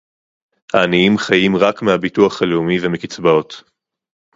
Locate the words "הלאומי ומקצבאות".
2.41-3.63